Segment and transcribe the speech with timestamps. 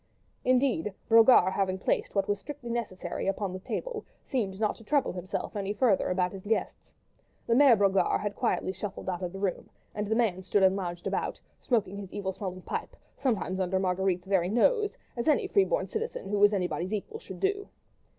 [0.43, 5.11] Indeed, Brogard having placed what was strictly necessary upon the table, seemed not to trouble
[5.11, 6.91] himself any further about his guests.
[7.45, 10.75] The Mere Brogard had quietly shuffled out of the room, and the man stood and
[10.75, 15.65] lounged about, smoking his evil smelling pipe, sometimes under Marguerite's very nose, as any free
[15.65, 17.69] born citizen who was anybody's equal should do.